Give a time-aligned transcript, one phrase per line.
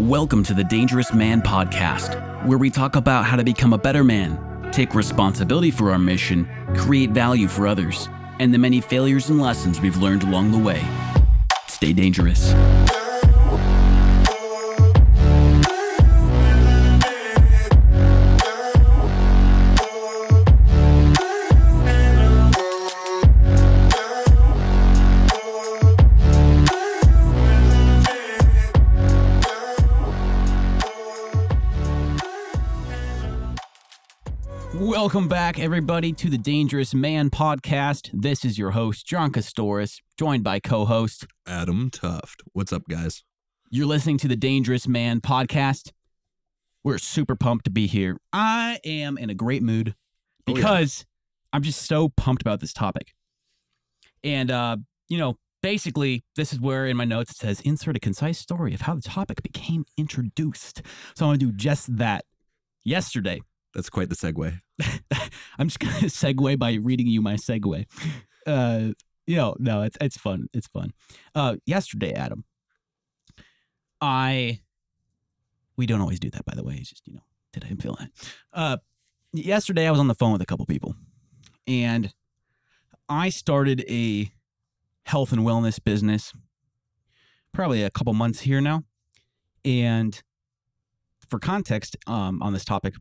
[0.00, 4.02] Welcome to the Dangerous Man Podcast, where we talk about how to become a better
[4.02, 8.08] man, take responsibility for our mission, create value for others,
[8.40, 10.82] and the many failures and lessons we've learned along the way.
[11.68, 12.52] Stay dangerous.
[35.04, 38.08] Welcome back, everybody, to the Dangerous Man podcast.
[38.14, 41.26] This is your host, John Kostohris, joined by co host.
[41.46, 42.36] Adam Thooft.
[42.54, 43.22] What's up, guys?
[43.68, 45.92] You're listening to the Dangerous Man podcast.
[46.82, 48.16] We're super pumped to be here.
[48.32, 49.94] I am in a great mood
[50.46, 50.54] Oh, yeah.
[50.54, 51.04] because
[51.52, 53.12] I'm just so pumped about this topic.
[54.24, 54.78] And, uh,
[55.10, 58.72] you know, basically, this is where in my notes it says insert a concise story
[58.72, 60.80] of how the topic became introduced.
[61.14, 62.24] So I'm going to do just that.
[62.86, 63.42] Yesterday,
[63.74, 64.60] That's quite the segue.
[65.58, 67.86] I'm just gonna segue by reading you my segue.
[68.46, 68.92] Uh,
[69.26, 70.48] you know, no, it's it's fun.
[70.52, 70.90] It's fun.
[71.34, 72.44] Uh, yesterday, Adam,
[74.02, 74.60] I
[75.78, 76.74] we don't always do that, by the way.
[76.74, 77.22] It's just you know,
[77.54, 78.10] did I feel that?
[78.52, 78.76] Uh,
[79.32, 80.94] yesterday I was on the phone with a couple people,
[81.66, 82.12] and
[83.08, 84.30] I started a
[85.04, 86.34] health and wellness business.
[87.54, 88.82] Probably a couple months here now,
[89.64, 90.22] and
[91.30, 92.92] for context, um, on this topic,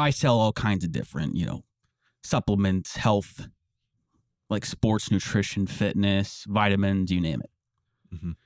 [0.00, 1.64] I sell all kinds of different, you know,
[2.22, 3.48] supplements, health,
[4.48, 7.50] like sports nutrition, fitness, vitamins, you name it.
[8.14, 8.36] Mhm.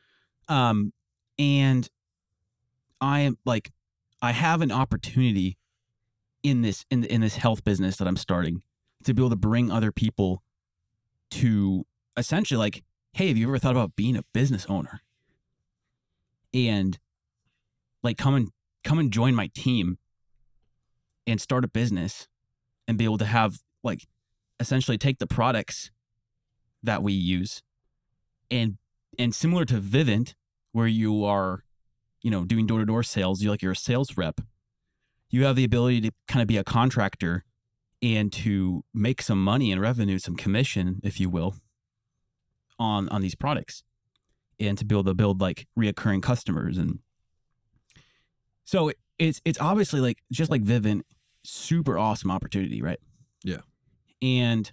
[0.49, 0.93] Um,
[1.39, 1.89] and
[3.01, 3.73] I am like,
[4.21, 5.59] I have an opportunity
[6.43, 8.63] in this in in this health business that I'm starting
[9.05, 10.43] to be able to bring other people
[11.31, 15.01] to essentially like, hey, have you ever thought about being a business owner?
[16.53, 16.99] And
[18.03, 18.51] like come and
[18.83, 19.99] come and join my team
[21.27, 22.29] and start a business
[22.87, 24.07] and be able to have like
[24.61, 25.91] essentially take the products
[26.83, 27.63] that we use
[28.51, 28.77] and
[29.19, 30.35] and similar to Vivint
[30.73, 31.65] where you are
[32.23, 34.41] you know doing door-to-door sales you like you're a sales rep
[35.31, 37.45] you have the ability to kind of be a contractor
[38.03, 41.57] and to make some money and revenue some commission if you will
[42.79, 43.83] on on these products
[44.61, 46.99] and to be able to build like reoccurring customers and
[48.65, 51.03] so it's it's obviously like just like Vivint
[51.45, 53.01] super awesome opportunity, right?
[53.43, 53.61] Yeah.
[54.23, 54.71] And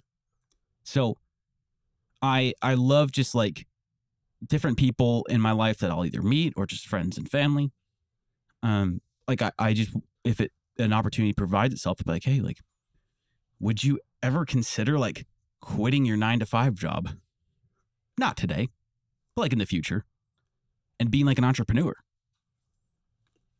[0.82, 1.16] so
[2.20, 3.66] I I love just like
[4.44, 7.70] different people in my life that I'll either meet or just friends and family.
[8.62, 9.94] Um like I, I just
[10.24, 12.58] if it an opportunity provides itself to be like, hey, like,
[13.60, 15.26] would you ever consider like
[15.60, 17.10] quitting your nine to five job?
[18.18, 18.68] Not today,
[19.34, 20.04] but like in the future.
[20.98, 21.94] And being like an entrepreneur.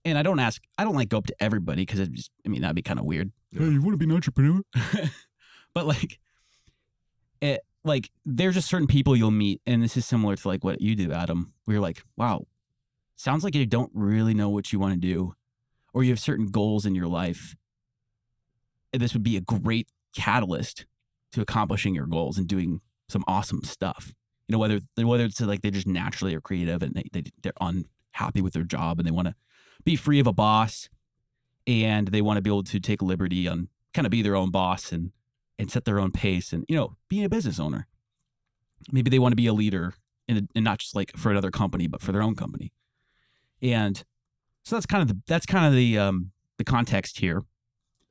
[0.04, 2.48] And I don't ask, I don't like go up to everybody because it just, I
[2.48, 3.30] mean, that'd be kind of weird.
[3.52, 3.66] Yeah.
[3.66, 4.62] you want to be an entrepreneur?
[5.74, 6.18] but like,
[7.40, 10.80] it, like, there's just certain people you'll meet, and this is similar to like what
[10.80, 12.46] you do, Adam, where you're like, wow,
[13.16, 15.34] sounds like you don't really know what you want to do,
[15.92, 17.54] or you have certain goals in your life.
[18.92, 20.86] And this would be a great catalyst
[21.32, 24.12] to accomplishing your goals and doing some awesome stuff.
[24.48, 27.52] You know, whether whether it's like they just naturally are creative and they, they they're
[27.60, 29.34] unhappy with their job and they want to
[29.84, 30.88] be free of a boss
[31.66, 34.50] and they want to be able to take liberty on kind of be their own
[34.50, 35.12] boss and
[35.58, 37.86] and set their own pace and you know being a business owner.
[38.90, 39.94] Maybe they want to be a leader
[40.28, 42.72] and, and not just like for another company but for their own company.
[43.60, 44.02] And
[44.64, 47.44] so that's kind of the that's kind of the um the context here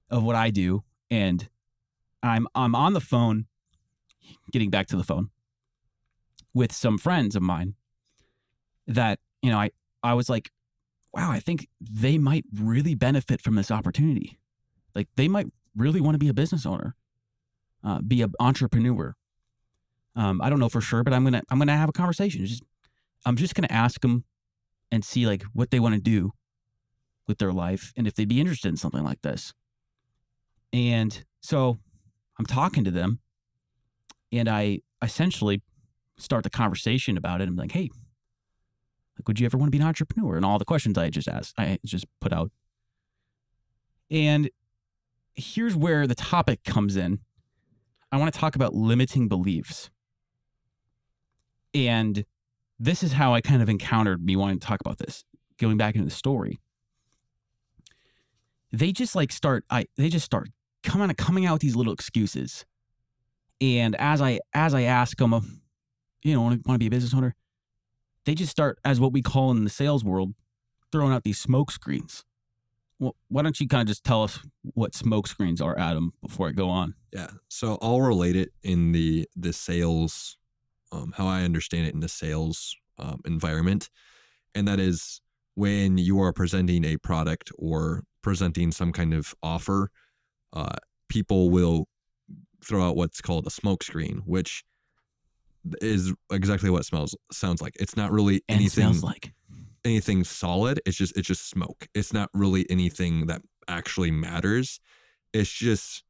[0.09, 0.83] of what I do.
[1.09, 1.49] And
[2.23, 3.45] I'm I'm on the phone
[4.51, 5.29] getting back to the phone
[6.53, 7.75] with some friends of mine
[8.87, 9.71] that you know I
[10.03, 10.51] I was like
[11.13, 14.39] wow, I think they might really benefit from this opportunity.
[14.95, 16.95] Like they might really want to be a business owner,
[17.83, 19.15] uh, be an entrepreneur.
[20.15, 22.45] Um, I don't know for sure, but I'm gonna I'm gonna have a conversation.
[22.45, 22.63] Just
[23.25, 24.25] I'm just gonna ask them
[24.91, 26.31] and see like what they want to do
[27.27, 29.53] with their life and if they'd be interested in something like this.
[30.73, 31.79] And so
[32.37, 33.19] I'm talking to them,
[34.31, 35.61] and I essentially
[36.17, 37.47] start the conversation about it.
[37.47, 37.89] I'm like, hey,
[39.17, 40.35] like, would you ever want to be an entrepreneur?
[40.35, 42.51] And all the questions I just asked, I just put out.
[44.09, 44.49] And
[45.35, 47.19] here's where the topic comes in.
[48.11, 49.89] I want to talk about limiting beliefs.
[51.73, 52.25] And
[52.79, 55.23] this is how I kind of encountered me wanting to talk about this.
[55.57, 56.59] Going back into the story,
[58.71, 59.63] they just like start.
[59.69, 60.49] I they just start
[60.83, 62.65] coming coming out with these little excuses.
[63.61, 65.61] And as I as I ask them,
[66.23, 67.35] you know, want to be a business owner,
[68.25, 70.33] they just start as what we call in the sales world
[70.91, 72.23] throwing out these smoke screens.
[72.99, 76.49] Well, why don't you kind of just tell us what smoke screens are, Adam, before
[76.49, 76.93] I go on?
[77.11, 77.31] Yeah.
[77.47, 80.37] So I'll relate it in the the sales,
[80.91, 83.89] um, how I understand it in the sales um, environment,
[84.53, 85.21] and that is
[85.55, 89.89] when you are presenting a product or presenting some kind of offer,
[90.53, 90.75] uh,
[91.09, 91.87] people will
[92.63, 94.63] throw out what's called a smoke screen, which
[95.81, 97.75] is exactly what smells sounds like.
[97.79, 99.33] It's not really And anything smells like.
[99.85, 100.79] anything solid.
[100.85, 101.87] It's just it's just smoke.
[101.93, 104.79] It's not really anything that actually matters.
[105.33, 106.03] It's just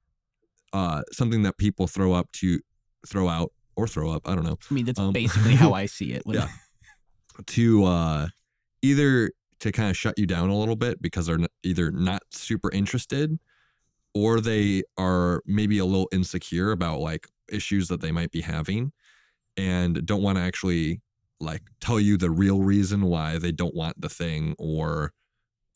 [0.74, 2.59] uh something that people throw up to
[3.07, 4.27] throw out or throw up.
[4.27, 6.24] I don't know I mean, that's Um, basically how I see it.
[6.25, 6.48] Yeah.
[7.48, 8.27] to uh
[8.81, 12.71] either to kind of shut you down a little bit because they're either not super
[12.71, 13.38] interested
[14.13, 18.92] or they are maybe a little insecure about like issues that they might be having
[19.57, 21.01] and don't want to actually
[21.39, 25.12] like tell you the real reason why they don't want the thing or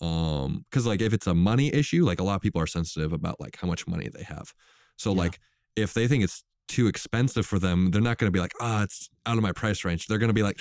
[0.01, 3.13] um cuz like if it's a money issue like a lot of people are sensitive
[3.13, 4.53] about like how much money they have
[4.97, 5.19] so Yeah.
[5.19, 5.39] like
[5.75, 8.83] if they think it's too expensive for them they're not going to be like ah
[8.83, 10.59] it's out of my price range they're going to be like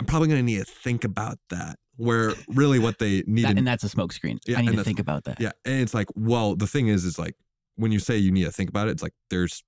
[0.00, 3.52] i'm probably going to need to think about that where really what they need That-
[3.52, 4.38] to and that's a smokescreen.
[4.46, 5.40] Yeah, I need to think about that.
[5.40, 7.36] yeah, and it's like, well, the thing is, is like
[7.76, 9.62] when you say you need to think about it, it's like there's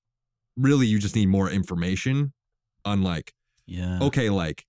[0.57, 2.33] really you just need more information
[2.85, 3.33] on like,
[3.67, 3.99] Yeah.
[4.03, 4.65] okay, like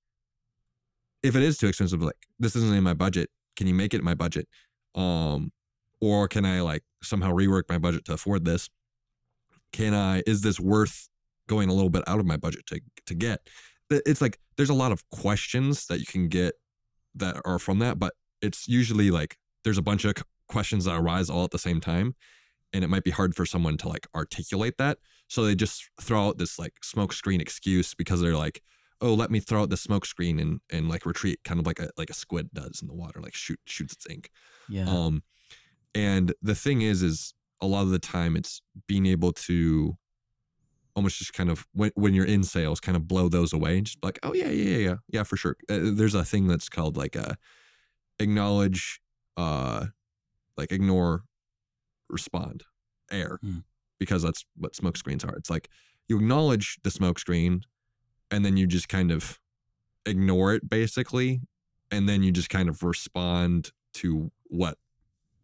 [1.24, 4.00] if it is too expensive, like this isn't in my budget, can you make it
[4.00, 4.48] in my budget?
[4.95, 5.51] Um,
[6.00, 8.69] or can I like somehow rework my budget to afford this?
[9.72, 10.24] Can I?
[10.25, 11.10] Is this worth
[11.48, 13.48] going a little bit out of my budget to to get?
[13.90, 16.54] It's like there's a lot of questions that you can get
[17.16, 20.13] that are from that, but it's usually like there's a bunch of
[20.48, 22.16] questions that arise all at the same time,
[22.74, 24.98] and it might be hard for someone to like articulate that.
[25.28, 28.62] So they just throw out this like smoke screen excuse because they're like,
[29.02, 31.80] oh, let me throw out the smoke screen and and like retreat, kind of like
[31.80, 34.30] a like a squid does in the water, like shoot shoots its ink.
[34.69, 34.88] Yeah.
[34.88, 35.24] Um,
[35.96, 39.98] and the thing is, is a lot of the time it's being able to
[40.96, 43.86] almost just kind of when, when you're in sales, kind of blow those away and
[43.86, 45.56] just be like, oh yeah, yeah, yeah, yeah, yeah, for sure.
[45.69, 47.38] Uh, there's a thing that's called like a
[48.19, 49.00] acknowledge,
[49.38, 49.86] uh,
[50.58, 51.24] like ignore,
[52.09, 52.63] respond,
[53.12, 53.59] air, Hmm.
[54.00, 55.36] because that's what smoke screens are.
[55.36, 55.69] It's like
[56.07, 57.62] you acknowledge the smoke screen,
[58.31, 59.39] and then you just kind of
[60.06, 61.42] ignore it basically,
[61.92, 64.77] and then you just kind of respond to what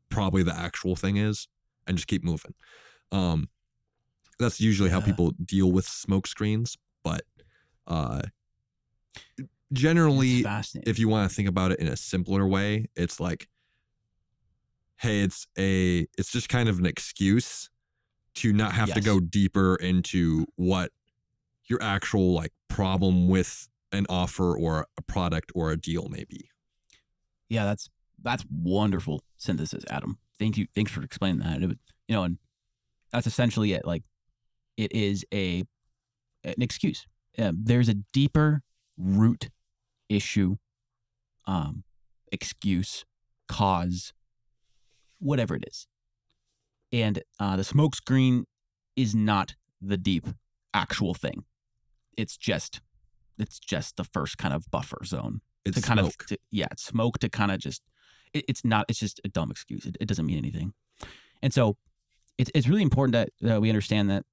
[0.09, 1.47] probably the actual thing is
[1.87, 2.53] and just keep moving.
[3.11, 3.49] Um,
[4.39, 5.05] that's usually how Yeah.
[5.05, 7.25] people deal with smoke screens, but
[7.87, 8.21] uh,
[9.71, 10.45] generally,
[10.85, 13.49] if you want to think about it in a simpler way, it's like,
[14.97, 17.69] hey, it's a, it's just kind of an excuse
[18.35, 20.91] to not have to go deeper into what
[21.65, 26.49] your actual like problem with an offer or a product or a deal may be.
[27.49, 27.89] yeah, that's
[28.23, 30.17] that's wonderful synthesis, Adam.
[30.39, 30.67] Thank you.
[30.73, 31.61] Thanks for explaining that.
[31.61, 32.37] It, you know, and
[33.11, 33.85] that's essentially it.
[33.85, 34.03] Like,
[34.77, 35.63] it is a
[36.43, 37.05] an excuse.
[37.37, 38.63] Um, there's a deeper
[38.97, 39.49] root
[40.09, 40.57] issue,
[41.45, 41.83] um,
[42.31, 43.05] excuse,
[43.47, 44.13] cause,
[45.23, 45.87] whatever it is,
[46.91, 48.45] and uh, the smoke screen
[48.95, 50.27] is not the deep
[50.73, 51.43] actual thing.
[52.15, 52.81] It's just,
[53.39, 56.21] it's just the first kind of buffer zone It's to kind smoke.
[56.21, 57.81] of to, yeah it's smoke to kind of just
[58.33, 60.73] it, it's not it's just a dumb excuse it, it doesn't mean anything
[61.41, 61.77] and so
[62.37, 64.23] it's, it's really important that, that we understand that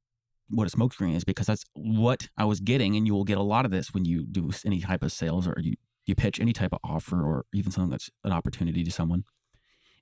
[0.50, 3.38] what a smoke screen is because that's what i was getting and you will get
[3.38, 6.38] a lot of this when you do any type of sales or you you pitch
[6.40, 9.24] any type of offer or even something that's an opportunity to someone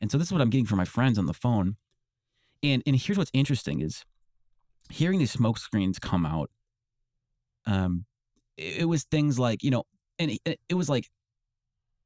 [0.01, 1.77] and so this is what i'm getting from my friends on the phone
[2.63, 4.05] and and here's what's interesting is
[4.91, 6.51] hearing these smoke screens come out
[7.67, 8.05] um
[8.57, 9.85] it, it was things like you know
[10.19, 11.09] and it, it was like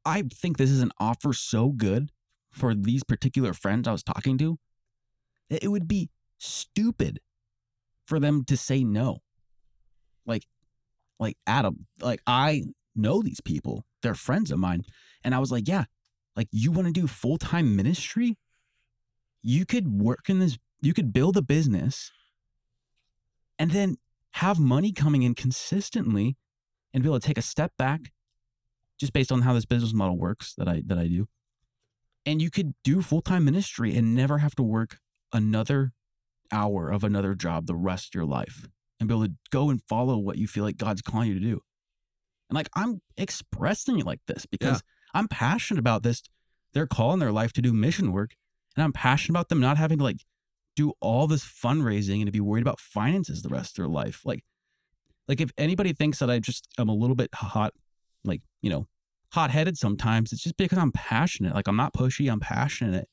[0.05, 2.11] I think this is an offer so good
[2.51, 4.59] for these particular friends I was talking to
[5.51, 7.21] that it would be stupid
[8.07, 9.19] for them to say no.
[10.27, 10.47] Like,
[11.19, 14.83] like Adam, like I know these people, they're friends of mine.
[15.25, 15.85] And I was like, yeah,
[16.37, 18.37] like you want to do full time ministry?
[19.43, 22.11] You could work in this, you could build a business
[23.59, 23.97] and then
[24.33, 26.37] have money coming in consistently
[26.93, 28.13] and be able to take a step back
[28.99, 31.27] just based on how this business model works that I that I do.
[32.25, 34.99] And you could do full-time ministry and never have to work
[35.33, 35.93] another
[36.53, 38.69] hour of another job the rest of your life
[39.01, 41.41] and be able to go and follow what you feel like God's calling you to
[41.41, 41.61] do.
[42.49, 44.83] And like I'm expressing it like this because
[45.15, 46.23] I'm passionate about this.
[46.73, 48.35] Their call in their life to do mission work.
[48.77, 50.25] And I'm passionate about them not having to like
[50.75, 54.23] do all this fundraising and to be worried about finances the rest of their life.
[54.25, 54.43] Like
[55.29, 57.75] like if anybody thinks that I just I'm a little bit hot,
[58.25, 58.87] like, you know,
[59.33, 61.55] hot headed sometimes, it's just because I'm passionate.
[61.55, 63.09] Like I'm not pushy, I'm passionate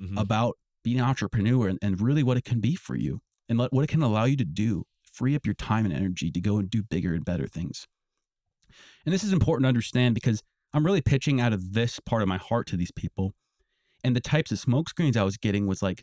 [0.00, 0.18] Mhm.
[0.18, 3.72] about being an entrepreneur and, and really what it can be for you and let,
[3.72, 4.84] what it can allow you to do.
[5.12, 7.86] Free up your time and energy to go and do bigger and better things.
[9.04, 10.42] And this is important to understand because
[10.74, 13.32] I'm really pitching out of this part of my heart to these people.
[14.04, 16.02] And the types of smoke screens I was getting was like,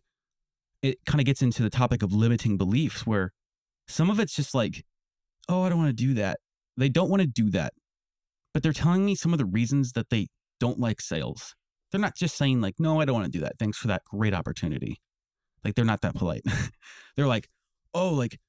[0.82, 3.32] it kind of gets into the topic of limiting beliefs where
[3.88, 4.86] some of it's just like,
[5.50, 6.40] oh, I don't want to do that.
[6.78, 7.74] They don't want to do that.
[8.54, 10.28] But they're telling me some of the reasons that they
[10.60, 11.56] don't like sales.
[11.92, 13.54] They're not just saying, like, no, I don't want to do that.
[13.60, 15.02] Thanks for that great opportunity.
[15.64, 16.44] Like, they're not that polite.
[17.16, 17.50] they're like,
[17.94, 18.40] oh, like,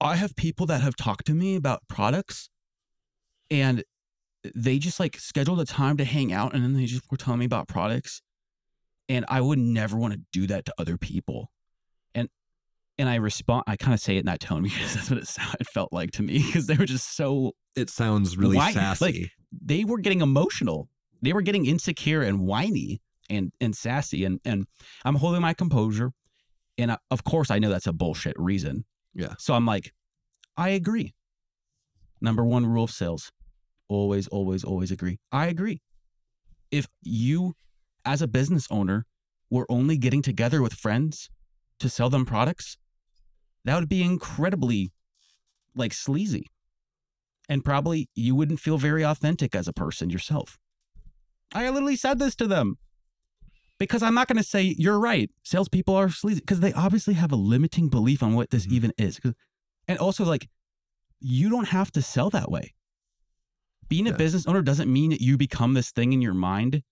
[0.00, 2.48] I have people that have talked to me about products
[3.50, 3.84] and
[4.54, 7.38] they just like scheduled a time to hang out and then they just were telling
[7.40, 8.22] me about products
[9.08, 11.50] and i would never want to do that to other people
[12.14, 12.28] and
[12.98, 15.28] and i respond i kind of say it in that tone because that's what it,
[15.28, 18.72] sound, it felt like to me because they were just so It sounds really Why-
[18.72, 19.04] sassy.
[19.04, 19.30] like-
[19.64, 20.88] they were getting emotional
[21.20, 24.66] they were getting insecure and whiny and and sassy and and
[25.04, 26.12] i'm holding my composure
[26.78, 28.84] and I, of course i know that's a bullshit reason
[29.14, 29.34] Yeah.
[29.38, 29.92] so i'm like
[30.56, 31.14] i agree
[32.20, 33.30] number one rule of sales
[33.94, 35.80] always always always agree i agree
[36.70, 37.54] if you
[38.04, 39.04] as a business owner
[39.50, 41.28] were only getting together with friends
[41.78, 42.76] to sell them products
[43.64, 44.92] that would be incredibly
[45.74, 46.46] like sleazy
[47.48, 50.58] and probably you wouldn't feel very authentic as a person yourself.
[51.54, 52.78] I literally said this to them
[53.78, 55.30] because I'm not going to say you're right.
[55.42, 58.72] Salespeople are sleazy because they obviously have a limiting belief on what this Mhm.
[58.72, 59.20] even is.
[59.88, 60.48] And also, like,
[61.20, 62.74] you don't have to sell that way.
[63.88, 66.82] Being a business owner doesn't mean that you become this thing in your mind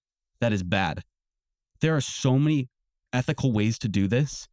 [0.40, 1.02] that is bad.
[1.80, 2.68] There are so many
[3.12, 4.48] ethical ways to do this.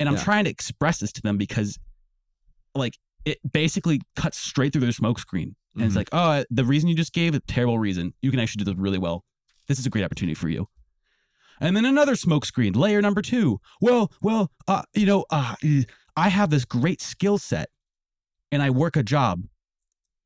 [0.00, 0.24] And I'm Yeah.
[0.24, 1.78] trying to express this to them because,
[2.74, 5.56] like, it basically cuts straight through their smoke screen.
[5.74, 5.96] And it's Mhm.
[5.96, 8.14] like, oh, the reason you just gave a terrible reason.
[8.22, 9.24] You can actually do this really well.
[9.66, 10.68] This is a great opportunity for you.
[11.60, 13.60] And then another smoke screen, layer number two.
[13.80, 15.56] Well, well, uh, you know, uh,
[16.16, 17.70] I have this great skill set,
[18.50, 19.42] and I work a job,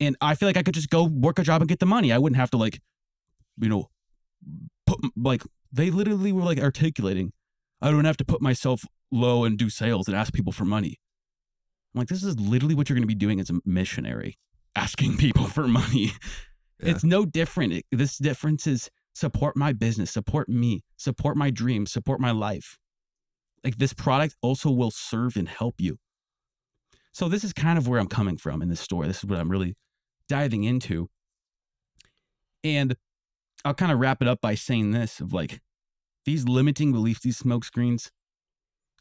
[0.03, 2.13] and I feel like I could just go work a job and get the money.
[2.13, 2.81] I wouldn't have to like,
[3.61, 3.89] you know,
[4.87, 5.43] put like
[5.73, 7.33] they literally were like articulating.
[7.81, 10.99] I don't have to put myself low and do sales and ask people for money.
[11.95, 14.39] I'm like, this is literally what you're going to be doing as a missionary,
[14.75, 16.13] asking people for money.
[16.83, 16.91] Yeah.
[16.91, 17.73] It's no different.
[17.73, 22.79] It- this difference is support my business, support me, support my dreams, support my life.
[23.63, 25.99] Like this product also will serve and help you.
[27.13, 29.07] So this is kind of where I'm coming from in this story.
[29.07, 29.75] This is what I'm really
[30.33, 31.11] diving into.
[32.65, 32.97] And
[33.67, 35.61] I'll kind of wrap it up by saying this of like
[36.25, 38.11] these limiting beliefs, these smoke screens,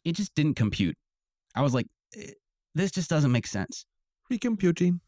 [0.03, 0.97] it just didn't compute.
[1.55, 2.31] I was like, eh,
[2.75, 3.85] this just doesn't make sense
[4.29, 4.99] Recomputing.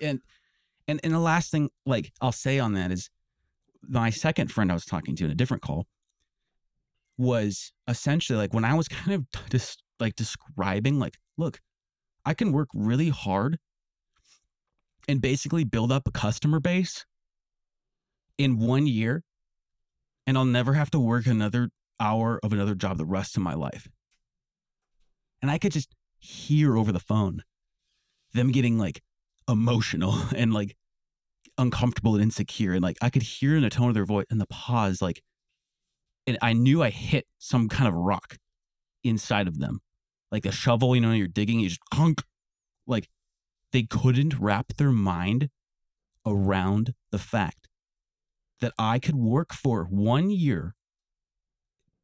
[0.00, 0.20] and
[0.86, 3.10] and and the last thing like I'll say on that is
[3.88, 5.86] my second friend I was talking to in a different call
[7.18, 11.60] was essentially like when I was kind of just like describing like look
[12.24, 13.58] I can work really hard
[15.08, 17.04] and basically build up a customer base
[18.38, 19.22] in one year
[20.26, 21.70] and I'll never have to work another
[22.00, 23.88] hour of another job the rest of my life.
[25.40, 27.42] And I could just hear over the phone
[28.32, 29.02] them getting like
[29.48, 30.76] emotional and like
[31.58, 34.40] uncomfortable and insecure and like I could hear in the tone of their voice and
[34.40, 35.22] the pause like
[36.26, 38.36] and I knew I hit some kind of rock
[39.04, 39.78] inside of them.
[40.32, 42.22] Like a shovel you know you're digging you just clunk
[42.86, 43.08] like
[43.72, 45.50] they couldn't wrap their mind
[46.26, 47.68] around the fact
[48.60, 50.74] that I could work for one year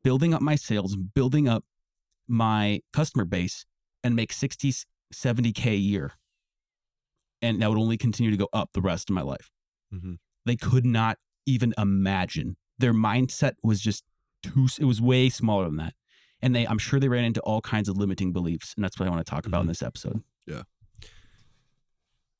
[0.05, 1.65] building up my sales building up
[2.29, 3.65] my customer base
[4.05, 4.73] and make 60
[5.13, 6.13] 70k a year
[7.41, 9.51] and that would only continue to go up the rest of my life.
[9.93, 10.19] Mhm.
[10.47, 12.57] They could not even imagine.
[12.79, 14.05] Their mindset was just
[14.43, 15.95] too it was way smaller than that.
[16.41, 19.07] And they I'm sure they ran into all kinds of limiting beliefs and that's what
[19.07, 20.23] I want to talk about in this episode.
[20.55, 20.65] And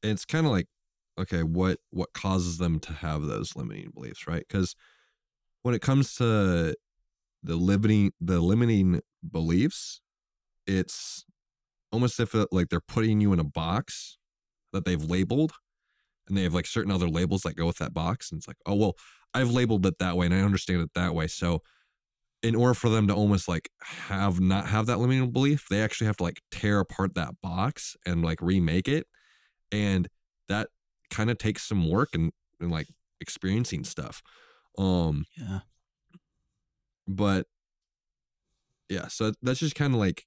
[0.03, 0.67] it's kind of like,
[1.19, 4.45] okay, what what causes them to have those limiting beliefs, right?
[4.47, 4.75] Because
[5.63, 6.75] when it comes to
[7.43, 10.01] the limiting the limiting beliefs,
[10.67, 11.25] it's
[11.93, 14.19] almost if it, like they're putting you in a box
[14.73, 15.53] that they've labeled,
[16.29, 18.59] and they have like certain other labels that go with that box, and it's like,
[18.67, 18.95] oh well,
[19.35, 21.63] I've labeled it that way, and I understand it that way, so.
[22.43, 26.09] In order for them to almost like have not have that limiting belief, they actually
[26.09, 29.07] have to like tear apart that box and like remake it
[29.73, 30.09] and
[30.49, 30.69] that
[31.11, 32.87] kind of takes some work and, and like
[33.21, 34.23] experiencing stuff
[34.79, 35.61] um Yeah.
[37.07, 37.47] but
[38.89, 40.25] yeah so that's just kind of like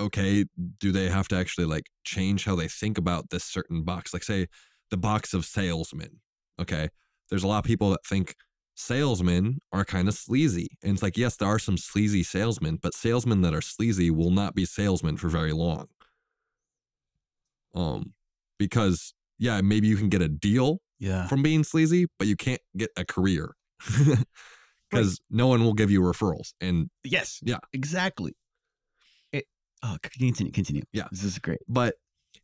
[0.00, 0.44] okay
[0.78, 4.24] do they have to actually like change how they think about this certain box like
[4.24, 4.46] say
[4.90, 6.20] the box of salesmen
[6.60, 6.88] okay
[7.30, 8.34] there's a lot of people that think
[8.74, 10.68] salesmen are kind of sleazy.
[10.82, 14.30] And it's like, yes, there are some sleazy salesmen, but salesmen that are sleazy will
[14.30, 15.86] not be salesmen for very long.
[17.74, 18.14] Um,
[18.58, 21.26] because yeah, maybe you can get a deal Yeah.
[21.26, 23.54] from being sleazy, but you can't get a career
[24.90, 26.52] because no one will give you referrals.
[26.60, 27.40] And Yes.
[27.42, 27.58] Yeah.
[27.72, 28.32] Exactly.
[29.32, 29.44] It.
[29.82, 30.52] Oh, continue.
[30.52, 30.82] Continue.
[30.92, 31.08] Yeah.
[31.10, 31.60] This is great.
[31.68, 31.94] but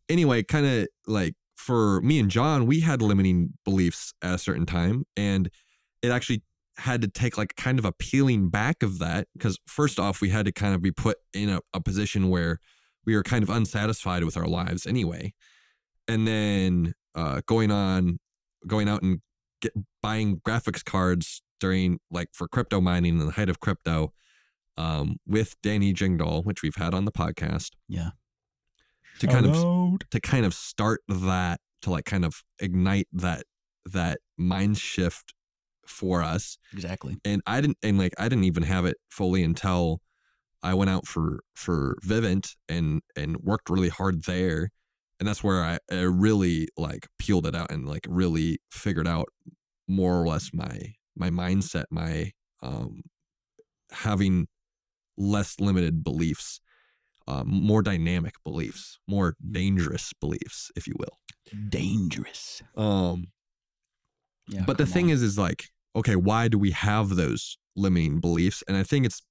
[0.08, 4.66] anyway, kind of like for me and John, we had limiting beliefs at a certain
[4.66, 5.50] time, and
[6.02, 6.42] it actually
[6.78, 10.30] had to take like kind of a peeling back of that because first off, we
[10.30, 12.58] had to kind of be put in a, a position where
[13.04, 15.34] we were kind of unsatisfied with our lives anyway,
[16.10, 18.18] and then uh, going on,
[18.66, 19.20] going out and
[19.62, 24.12] get buying graphics cards during like for crypto mining and the height of crypto.
[24.76, 28.10] Um, with Danny Jingdahl, which we've had on the podcast, Yeah.
[29.18, 29.98] to kind of of.
[30.10, 33.44] to kind of start that to like kind of ignite that
[33.84, 35.34] that mind shift
[35.86, 37.16] for us Exactly.
[37.24, 40.00] and i didn't and like i didn't even have it fully until
[40.62, 44.70] i went out for for vivint and and worked really hard there
[45.20, 49.28] and that's where i, I really like peeled it out and like really figured out
[49.86, 53.02] more or less my my mindset my um
[53.92, 54.48] having
[55.16, 56.60] less limited beliefs
[57.28, 61.18] um, more dynamic beliefs more dangerous beliefs if you will
[61.68, 62.62] Dangerous.
[62.76, 63.26] um
[64.48, 64.64] Yeah.
[64.66, 68.76] but the thing is is like okay why do we have those limiting beliefs and
[68.76, 69.22] i think it's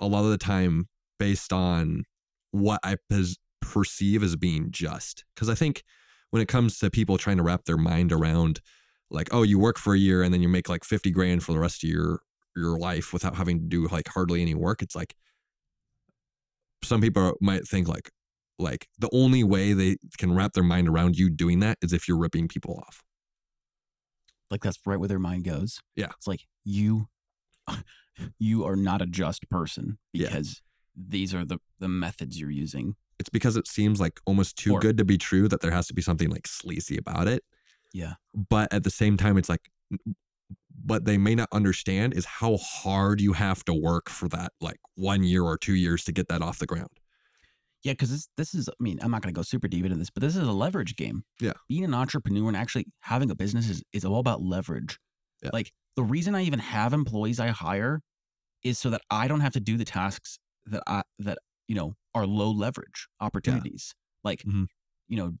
[0.00, 0.88] a lot of the time
[1.18, 2.04] based on
[2.50, 5.82] what i pos- perceive as being just because i think
[6.30, 8.60] when it comes to people trying to wrap their mind around
[9.10, 11.52] like oh you work for a year and then you make like 50 grand for
[11.52, 12.20] the rest of your
[12.54, 15.14] your life without having to do like hardly any work it's like
[16.84, 18.10] some people might think like
[18.58, 22.06] like the only way they can wrap their mind around you doing that is if
[22.06, 23.02] you're ripping people off
[24.52, 25.80] like that's right where their mind goes.
[25.96, 26.10] Yeah.
[26.18, 27.06] It's like you,
[28.38, 30.26] you are not a just person Yeah.
[30.26, 30.60] because
[30.94, 32.96] these are the the methods you're using.
[33.22, 35.86] It's because it seems like almost too Or- good to be true that there has
[35.86, 37.44] to be something like sleazy about it.
[37.92, 38.14] Yeah.
[38.34, 39.70] But at the same time, it's like,
[40.84, 44.80] what they may not understand is how hard you have to work for that, like
[44.96, 46.90] one year or two years to get that off the ground.
[47.84, 48.68] Yeah, because this this is.
[48.68, 50.52] I mean, I'm not going to go super deep into this, but this is a
[50.52, 51.24] leverage game.
[51.40, 51.52] Yeah.
[51.68, 54.98] Being an entrepreneur and actually having a business is is all about leverage.
[55.42, 55.50] Yeah.
[55.52, 58.00] Like the reason I even have employees I hire
[58.64, 61.94] is so that I don't have to do the tasks that I that you know
[62.14, 63.94] are low leverage opportunities.
[64.24, 64.66] Like Mhm.
[65.08, 65.32] you know,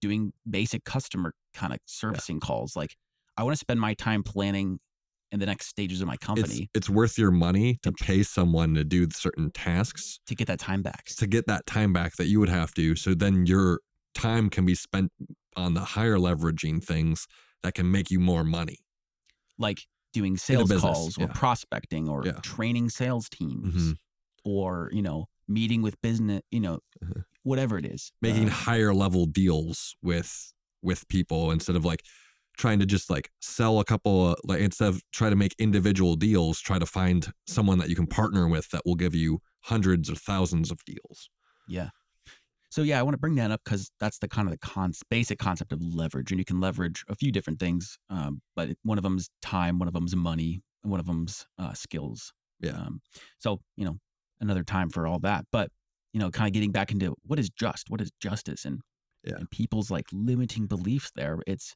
[0.00, 2.74] doing basic customer kind of servicing calls.
[2.76, 2.96] Like
[3.36, 4.80] I want to spend my time planning
[5.30, 8.84] in the next stages of my company it's worth your money to pay someone to
[8.84, 11.06] do certain tasks to get that time back.
[11.06, 12.96] to get that time back that you would have to.
[12.96, 13.80] So then your
[14.14, 15.10] time can be spent
[15.56, 17.26] on the higher leveraging things
[17.62, 18.78] that can make you more money.
[19.58, 21.32] like doing sales business, calls or yeah.
[21.34, 22.32] prospecting or Yeah.
[22.42, 23.96] training sales teams Mhm.
[24.44, 27.24] or you know meeting with business you know Mhm.
[27.42, 30.52] whatever it is making Uh, higher level deals with
[30.82, 32.02] with people instead of like
[32.58, 36.16] trying to just like sell a couple of, like instead of try to make individual
[36.16, 40.10] deals try to find someone that you can partner with that will give you hundreds
[40.10, 41.30] or thousands of deals
[41.68, 41.90] yeah
[42.70, 44.92] so yeah i want to bring that up because that's the kind of the con-
[45.10, 48.98] basic concept of leverage and you can leverage a few different things um, but one
[48.98, 52.72] of them's time one of them's money and one of them's uh, skills Yeah.
[52.72, 53.00] um,
[53.38, 53.98] so you know
[54.42, 55.70] another time for all that but
[56.12, 58.80] you know kind of getting back into what is just what is justice and
[59.24, 59.36] Yeah.
[59.38, 61.74] and people's like limiting beliefs there it's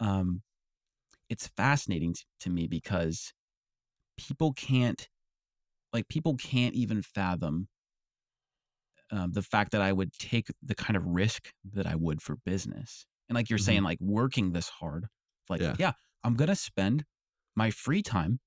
[0.00, 0.42] um
[1.28, 3.32] it's fascinating t- to me because
[4.18, 5.08] people can't
[5.92, 7.68] like people can't even fathom
[9.12, 12.36] um, the fact that I would take the kind of risk that I would for
[12.44, 13.06] business.
[13.28, 13.64] And like you're Mhm.
[13.64, 15.08] saying, like working this hard,
[15.48, 15.74] like, Yeah.
[15.78, 15.92] yeah.
[16.22, 17.04] I'm going to spend
[17.56, 18.38] my free time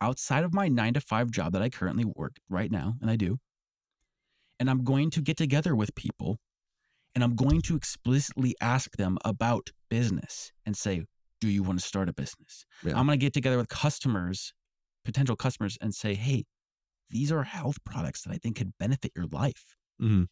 [0.00, 3.16] outside of my nine to five job that I currently work right now, and I
[3.16, 3.38] do.
[4.58, 6.38] And I'm going to get together with people
[7.14, 11.04] and I'm going to explicitly ask them about business and say,
[11.40, 12.64] do you want to start a business?
[12.82, 12.98] Yeah.
[12.98, 14.52] I'm going to get together with customers,
[15.04, 16.44] potential customers, and say, hey,
[17.10, 20.28] these are health products that I think could benefit your life Mhm.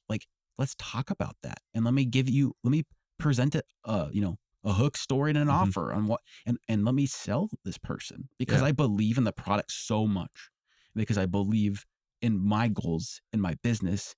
[0.58, 2.82] let's talk about that and let me give you let me
[3.18, 5.52] present it uh you know a hook story and an Mhm.
[5.68, 8.68] offer on what and and let me sell this person because Yeah.
[8.68, 10.50] i believe in the product so much
[10.94, 11.84] because i believe
[12.22, 14.14] in my goals in my business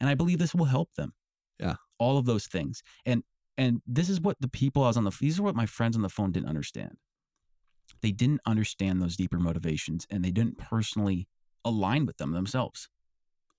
[0.00, 1.12] and i believe this will help them
[1.58, 1.76] Yeah.
[1.98, 3.24] all of those things and
[3.58, 5.96] and this is what the people i was on the these are what my friends
[5.96, 6.96] on the phone didn't understand
[8.00, 11.28] they didn't understand those deeper motivations and they didn't personally
[11.64, 12.88] align with them themselves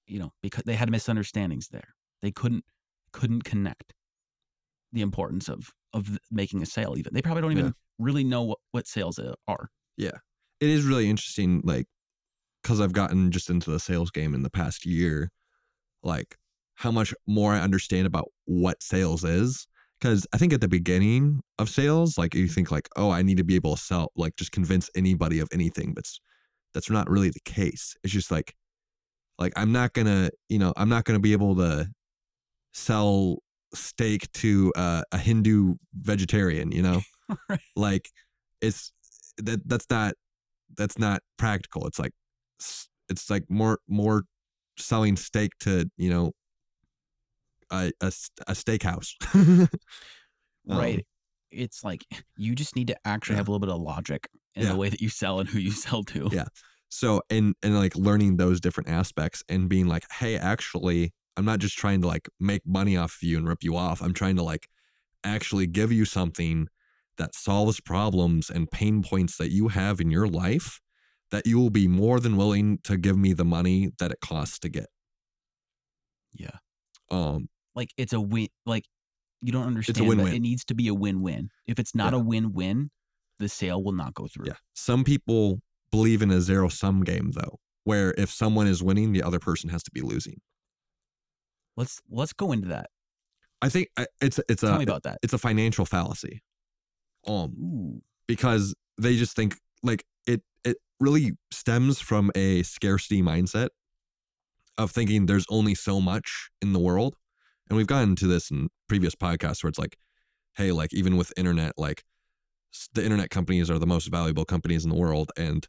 [0.08, 2.66] you know because they had misunderstandings there they couldn't
[3.12, 3.94] couldn't connect
[4.92, 7.72] the importance of of making a sale even they probably don't even Yeah.
[8.00, 9.70] really know what, what sales are.
[9.98, 10.18] Yeah.
[10.60, 11.88] It is really interesting like
[12.62, 15.32] because i've gotten just into the sales game in the past year
[16.04, 16.38] like
[16.76, 19.66] how much more i understand about what sales is
[20.00, 23.38] because i think at the beginning of sales like you think like oh i need
[23.38, 26.06] to be able to sell like just convince anybody of anything but
[26.76, 28.54] that's not really the case it's just like
[29.40, 31.88] like i'm not gonna you know i'm not gonna be able to
[32.74, 33.38] sell
[33.74, 37.02] steak to uh, a hindu vegetarian you know
[37.50, 37.60] Right.
[37.76, 38.10] like
[38.62, 38.92] it's
[39.38, 40.14] that that's not
[40.78, 42.12] that's not practical it's like
[43.10, 44.24] it's like more more
[44.78, 46.32] selling steak to you know
[47.72, 48.08] a a,
[48.48, 49.14] a steakhouse
[50.70, 51.06] Um, right.
[51.50, 52.06] It's like
[52.38, 53.38] you just need to actually Yeah.
[53.40, 54.70] have a little bit of logic in Yeah.
[54.70, 56.30] the way that you sell and who you sell to.
[56.32, 56.46] Yeah.
[56.90, 61.60] so and and like learning those different aspects and being like hey actually i'm not
[61.60, 64.36] just trying to like make money off of you and rip you off i'm trying
[64.36, 64.68] to like
[65.24, 66.68] actually give you something
[67.18, 70.80] that solves problems and pain points that you have in your life
[71.30, 74.60] that you will be more than willing to give me the money that it costs
[74.60, 74.88] to get
[76.34, 76.58] Yeah.
[77.10, 78.48] um Like it's a win.
[78.66, 78.86] Like
[79.42, 80.34] you don't understand that win-win.
[80.34, 81.50] it needs to be a win-win.
[81.68, 82.20] If it's not Yeah.
[82.20, 82.92] a win-win,
[83.40, 84.46] the sale will not go through.
[84.48, 89.12] yeah some people believe in a zero sum game though where if someone is winning
[89.14, 90.40] the other person has to be losing
[91.78, 92.90] Let's let's go into that.
[93.62, 93.88] i think
[94.22, 95.18] it's it's Tell a me about that.
[95.24, 96.42] it's a financial fallacy
[97.28, 98.02] um Ooh.
[98.28, 103.70] because they just think like it it really stems from a scarcity mindset
[104.78, 107.16] of thinking there's only so much in the world
[107.70, 109.96] and we've gotten to this in previous podcasts where it's like
[110.58, 112.04] hey like even with internet like
[112.94, 115.68] the internet companies are the most valuable companies in the world and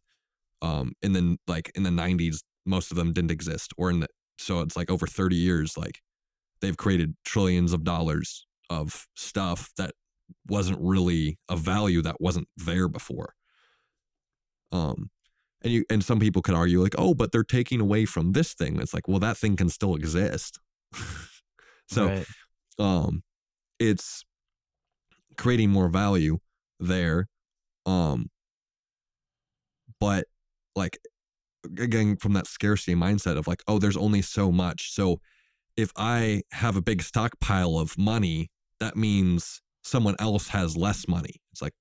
[0.63, 4.09] um and then like in the 90s most of them didn't exist or in the
[4.43, 6.01] so it's like over 30 years like
[6.61, 9.93] they've created trillions of dollars of stuff that
[10.49, 13.35] wasn't really a value that wasn't there before.
[14.71, 15.11] Um,
[15.63, 18.55] and you and some people could argue like, oh, but they're taking away from this
[18.55, 18.81] thing.
[18.81, 20.59] It's like, well, that thing can still exist.
[21.89, 22.27] so, Right.
[22.79, 23.23] um,
[23.79, 24.25] it's
[25.37, 26.39] creating more value
[26.81, 27.29] there.
[27.87, 28.31] Um,
[30.01, 30.27] but
[30.75, 30.99] like
[31.79, 34.93] again, from that scarcity mindset of like, oh, there's only so much.
[34.93, 35.21] So
[35.77, 41.37] if I have a big stockpile of money, that means someone else has less money.
[41.53, 41.75] It's like,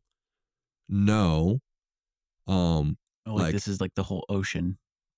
[0.89, 1.59] no.
[2.47, 4.77] Um, Oh, like, like- this is like the whole ocean,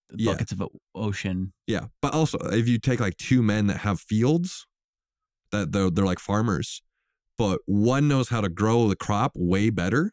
[0.10, 0.32] the Yeah.
[0.34, 1.54] buckets of ocean.
[1.68, 1.88] yeah.
[2.02, 4.66] But also, if you take like two men that have fields,
[5.52, 6.82] that they're, they're like farmers,
[7.38, 10.12] but one knows how to grow the crop way better.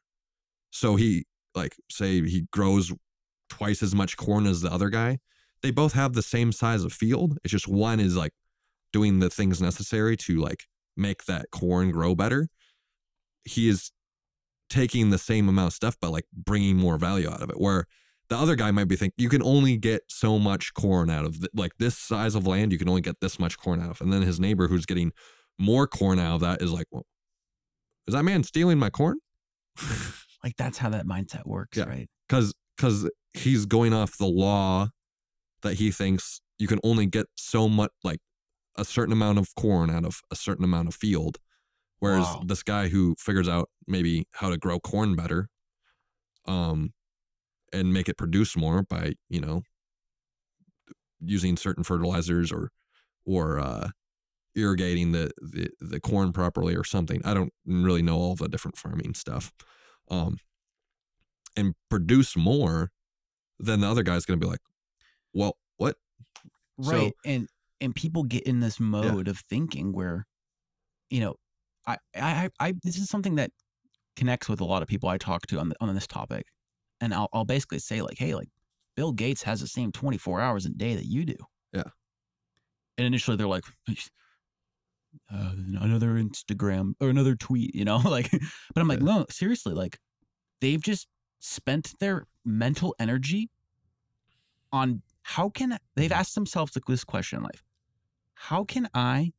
[0.71, 2.93] So he, like, say he grows
[3.51, 5.19] twice as much corn as the other guy.
[5.63, 7.39] They both have the same size of field.
[7.45, 8.33] It's just one is like
[8.93, 10.65] doing the things necessary to like
[10.97, 12.49] make that corn grow better.
[13.45, 13.91] He is
[14.71, 17.61] taking the same amount of stuff, but like bringing more value out of it.
[17.61, 17.85] Where
[18.29, 21.39] the other guy might be thinking, you can only get so much corn out of
[21.41, 22.73] th- like this size of land.
[22.73, 24.01] You can only get this much corn out of.
[24.01, 25.13] And then his neighbor who's getting
[25.59, 27.05] more corn out of that is like, well,
[28.07, 29.19] is that man stealing my corn?
[30.43, 31.85] Like that's how that mindset works, Yeah.
[31.85, 32.09] right?
[32.27, 34.89] because because he's going off the law
[35.63, 38.21] that he thinks you can only get so much like
[38.77, 41.39] a certain amount of corn out of a certain amount of field
[41.99, 42.43] whereas Wow.
[42.47, 45.49] this guy who figures out maybe how to grow corn better
[46.47, 46.93] um
[47.73, 49.63] and make it produce more by you know
[51.21, 52.71] using certain fertilizers or
[53.27, 53.91] or uh
[54.57, 58.77] irrigating the, the the corn properly or something i don't really know all the different
[58.77, 59.53] farming stuff
[60.11, 60.39] um
[61.57, 62.91] and produce more
[63.59, 64.61] then the other guy's going to be like
[65.35, 65.97] well what
[66.81, 67.13] So- Right.
[67.25, 67.49] and
[67.81, 70.27] and people get in this mode of thinking where,
[71.09, 71.35] you know,
[71.87, 73.51] I, I I this is something that
[74.17, 76.45] connects with a lot of people I talk to on the, on this topic,
[77.01, 78.49] and I'll I'll basically say like, hey, like
[78.97, 81.37] Bill Gates has the same twenty four hours a day that you do.
[81.73, 81.85] Yeah.
[82.99, 83.65] And initially they're like,
[85.33, 89.05] uh, another Instagram or another tweet, you know, like, but I'm like, Yeah.
[89.07, 89.99] no, seriously, like,
[90.61, 91.09] they've just
[91.41, 93.51] spent their mental energy
[94.73, 97.63] on how can they've asked themselves this question in life
[98.35, 99.33] how can i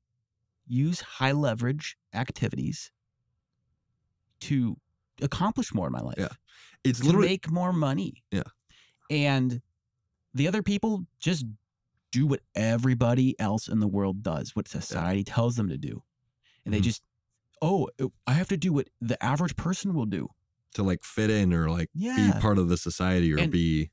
[0.67, 2.91] use high leverage activities
[4.39, 4.75] to
[5.21, 6.29] accomplish more in my life Yeah.
[6.83, 8.43] it's to literally make more money Yeah.
[9.09, 9.61] and
[10.33, 11.45] the other people just
[12.11, 16.03] do what everybody else in the world does what society tells them to do
[16.65, 16.83] and they Mhm.
[16.83, 17.03] just
[17.61, 17.87] oh
[18.27, 20.27] i have to do what the average person will do
[20.73, 23.89] to like fit in or like yeah be part of the society or And- be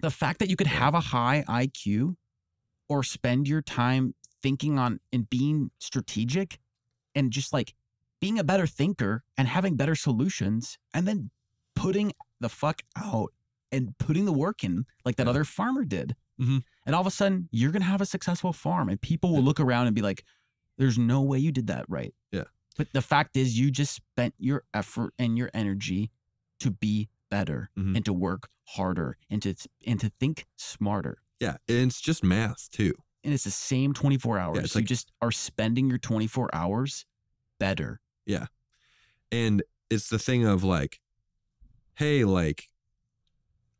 [0.00, 2.16] the fact that you could have a high IQ
[2.88, 6.58] or spend your time thinking on and being strategic
[7.14, 7.74] and just like
[8.20, 11.30] being a better thinker and having better solutions and then
[11.74, 13.32] putting the fuck out
[13.72, 15.30] and putting the work in like that Yeah.
[15.30, 16.16] other farmer did.
[16.40, 16.62] Mhm.
[16.84, 19.42] And all of a sudden, you're going to have a successful farm and people will
[19.42, 20.24] look around and be like,
[20.76, 22.14] there's no way you did that right.
[22.32, 22.44] Yeah.
[22.76, 26.10] But the fact is, you just spent your effort and your energy
[26.60, 27.96] to be better Mhm.
[27.96, 29.54] and to work harder and to,
[29.86, 31.18] and to think smarter.
[31.40, 32.92] Yeah, and it's just math too.
[33.22, 34.74] And it's the same 24 hours.
[34.74, 37.06] you like- just are spending your 24 hours
[37.58, 38.00] better.
[38.26, 38.46] Yeah.
[39.30, 41.00] And it's the thing of like,
[41.94, 42.70] hey, like,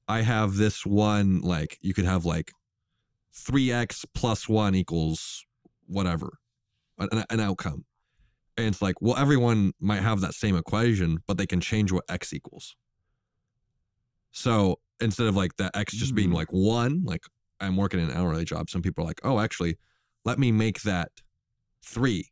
[0.07, 2.53] I have this one, like, you could have like
[3.33, 5.45] 3x plus one equals
[5.87, 6.39] whatever,
[6.99, 7.85] an, an outcome.
[8.57, 12.05] And it's like, well, everyone might have that same equation, but they can change what
[12.09, 12.77] x equals.
[14.33, 16.35] So instead of like that x just being Mm.
[16.35, 17.23] like one, like
[17.61, 19.77] I'm working an hourly job, some people are like, oh, actually,
[20.25, 21.11] let me make that
[21.85, 22.31] three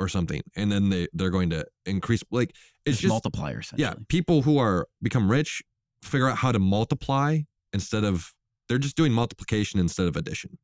[0.00, 0.42] or something.
[0.56, 2.50] And then they, they're going to increase, like,
[2.84, 5.62] it's It's just, multiplier yeah, people who are become rich
[6.02, 7.40] figure out how to multiply
[7.72, 8.32] instead of,
[8.68, 10.58] they're just doing multiplication instead of addition.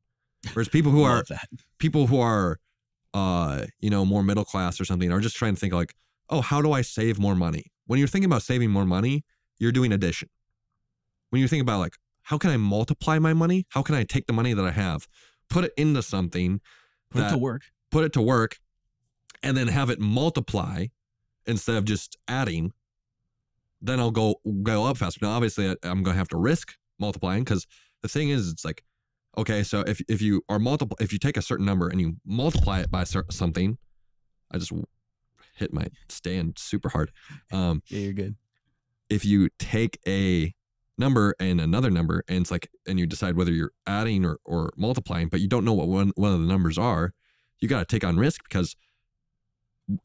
[0.53, 1.47] Whereas people who are, that.
[1.77, 2.59] people who are
[3.13, 5.95] uh you know more middle class or something are just trying to think like
[6.29, 7.65] oh how do i save more money?
[7.87, 9.23] When you're thinking about saving more money
[9.57, 10.29] you're doing addition.
[11.31, 13.65] When you think about like how can i multiply my money?
[13.69, 15.07] How can i take the money that i have
[15.49, 16.61] put it into something
[17.11, 17.63] Put it to work.
[17.89, 18.57] put it to work
[19.41, 20.85] and then have it multiply
[21.47, 22.73] instead of just adding
[23.81, 25.19] then i'll go go up faster.
[25.23, 27.65] Now obviously I- i'm going to have to risk multiplying because
[28.03, 28.83] the thing is it's like
[29.39, 32.15] okay so if, if you are multiple if you take a certain number and you
[32.25, 33.77] multiply it by cer- something
[34.51, 34.71] i just
[35.55, 37.11] hit my stand super hard
[37.51, 38.35] um Yeah, you're good.
[39.09, 40.53] if you take a
[40.97, 44.71] number and another number and it's like and you decide whether you're adding or, or
[44.75, 47.13] multiplying but you don't know what one, one of the numbers are
[47.59, 48.75] you got to take on risk because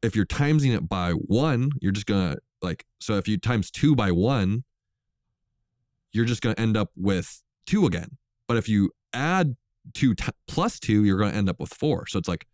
[0.02, 3.94] if you're timesing it by one you're just gonna like so if you times two
[3.96, 4.64] by one
[6.12, 8.16] you're just gonna end up with two again
[8.46, 9.56] but if you add
[9.94, 12.46] two t- plus two you're gonna end up with four so it's like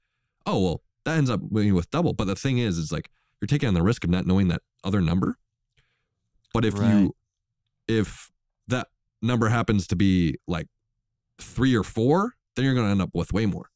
[0.47, 3.09] oh well that ends up with double but the thing is it's like
[3.41, 5.37] you're taking on the risk of not knowing that other number
[6.53, 6.93] but if Right.
[7.03, 7.15] you
[7.89, 8.31] if
[8.69, 8.89] that
[9.23, 10.67] number happens to be like
[11.39, 13.67] three or four then you're gonna end up with way more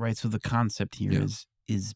[0.00, 0.16] Right.
[0.16, 1.74] So the concept here is Yeah.
[1.76, 1.94] is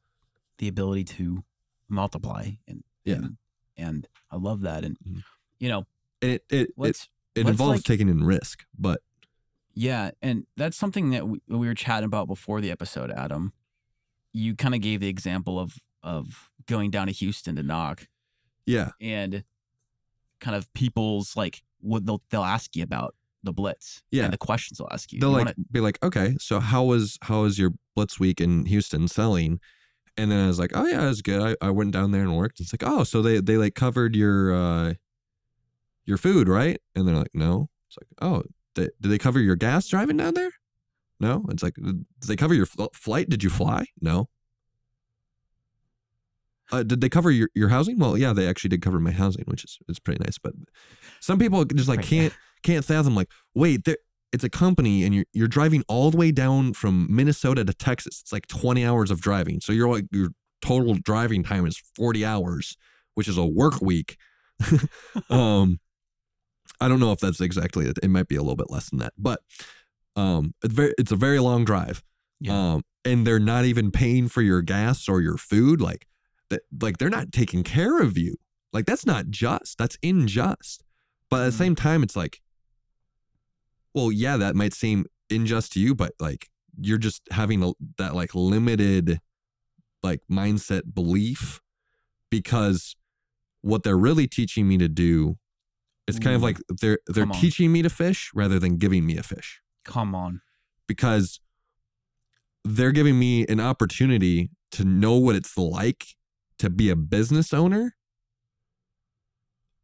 [0.59, 1.45] the ability to
[1.89, 3.15] multiply and Yeah.
[3.15, 3.37] and,
[3.77, 4.85] and I love that.
[4.85, 5.23] And Mhm.
[5.61, 5.87] you know,
[6.21, 9.03] and it it it, let's it let's, involves like- taking in risk but
[9.75, 13.53] yeah, and that's something that we, we were chatting about before the episode, Adam.
[14.33, 18.09] You kind of gave the example of of going down to Houston to knock
[18.67, 19.45] yeah and
[20.41, 24.03] kind of people's like what they'll they'll ask you about the blitz.
[24.13, 24.25] Yeah.
[24.25, 25.19] And the questions they'll ask you.
[25.21, 28.41] they'll You like wanna- be like, okay, so how was how was your blitz week
[28.41, 29.59] in Houston selling?
[30.17, 31.41] And then I was like, oh yeah, it was good.
[31.63, 32.61] I, I went down there and worked.
[32.61, 34.95] It's like, oh, so they they like covered your uh
[36.05, 36.81] your food, right?
[36.95, 37.69] And they're like, no.
[37.89, 38.43] It's like, oh,
[38.75, 40.51] they, did they cover your gas driving down there?
[41.21, 41.45] No.
[41.51, 43.29] It's like, did they cover your fl- flight?
[43.29, 43.85] Did you fly?
[44.01, 44.29] No.
[46.71, 47.99] Uh, did they cover your, your housing?
[47.99, 50.39] Well, yeah, they actually did cover my housing, which is it's pretty nice.
[50.39, 50.55] But
[51.21, 52.07] some people just like Right.
[52.07, 52.33] can't
[52.63, 53.99] can't fathom like, wait, there,
[54.33, 58.21] it's a company and you're you're driving all the way down from Minnesota to Texas.
[58.23, 59.61] It's like 20 hours of driving.
[59.61, 60.31] So you're like your
[60.63, 62.77] total driving time is 40 hours,
[63.15, 64.17] which is a work week.
[65.31, 65.79] um
[66.83, 67.99] I don't know if that's exactly it.
[68.03, 69.13] It might be a little bit less than that.
[69.17, 69.41] But
[70.17, 72.03] um it's very it's a very long drive.
[72.41, 72.75] Yeah.
[72.75, 76.07] Um and they're not even paying for your gas or your food like
[76.51, 78.37] that like they're not taking care of you.
[78.73, 79.79] Like that's not just.
[79.79, 80.83] That's unjust.
[81.31, 81.59] But at the Mhm.
[81.59, 82.41] same time it's like
[83.95, 86.49] well, yeah, that might seem unjust to you, but like
[86.81, 89.21] you're just having a, that like limited
[90.03, 91.61] like mindset belief
[92.31, 92.97] because
[93.61, 95.37] what they're really teaching me to do
[96.09, 97.41] it's kind of like they're they're Come on.
[97.41, 100.41] teaching me to fish rather than giving me a fish come on.
[100.87, 101.41] because
[102.65, 106.05] they're giving me an opportunity to know what it's like
[106.59, 107.95] to be a business owner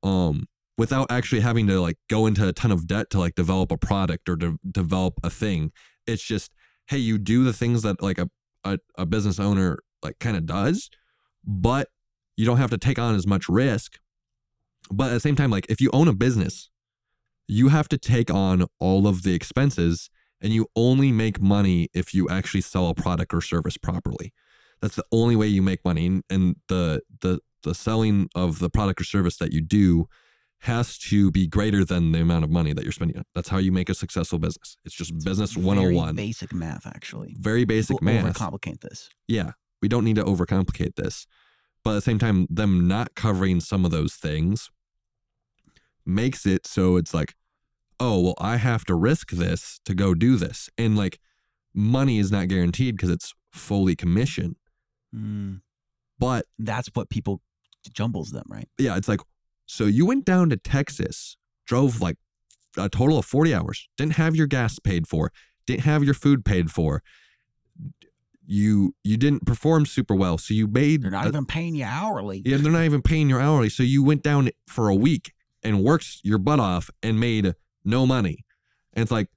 [0.02, 3.72] um without actually having to like go into a ton of debt to like develop
[3.72, 5.72] a product or to develop a thing
[6.06, 6.52] it's just
[6.86, 8.28] hey you do the things that like a
[8.64, 10.88] a, a business owner like kind of does
[11.44, 11.88] but
[12.36, 13.98] you don't have to take on as much risk
[14.90, 16.70] but at the same time like if you own a business
[17.46, 22.12] you have to take on all of the expenses and you only make money if
[22.14, 24.32] you actually sell a product or service properly.
[24.80, 29.00] That's the only way you make money, and, the the the selling of the product
[29.00, 30.06] or service that you do
[30.60, 33.24] has to be greater than the amount of money that you're spending.
[33.34, 34.76] That's how you make a successful business.
[34.84, 36.14] It's just business Very 101.
[36.14, 37.34] basic math, actually.
[37.38, 38.36] Very basic People math.
[38.36, 39.08] Overcomplicate this.
[39.26, 41.26] Yeah, we don't need to overcomplicate this.
[41.82, 44.70] but at the same time, them not covering some of those things
[46.08, 47.34] makes it so it's like,
[48.00, 50.68] oh, well, I have to risk this to go do this.
[50.78, 51.18] And like
[51.74, 54.56] money is not guaranteed because it's fully commission.
[55.14, 55.60] Mm,
[56.18, 57.40] But that's what people
[57.92, 58.68] jumbles them, right?
[58.78, 59.20] yeah, it's like,
[59.66, 62.16] so you went down to Texas, drove like
[62.76, 65.30] a total of 40 hours, didn't have your gas paid for,
[65.66, 67.02] didn't have your food paid for.
[68.50, 71.84] You you didn't perform super well, so you made They're not a- even paying you
[71.84, 72.40] hourly.
[72.46, 73.68] yeah, they're not even paying your hourly.
[73.68, 75.32] So you went down for a week
[75.68, 77.54] and worked your butt off and made
[77.84, 78.44] no money.
[78.94, 79.28] And it's like,